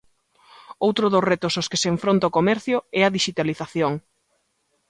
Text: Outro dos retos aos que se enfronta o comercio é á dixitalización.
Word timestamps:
Outro 0.87 1.05
dos 1.13 1.27
retos 1.31 1.53
aos 1.55 1.69
que 1.71 1.81
se 1.81 1.89
enfronta 1.93 2.29
o 2.29 2.35
comercio 2.37 2.77
é 2.99 3.01
á 3.07 3.09
dixitalización. 3.17 3.93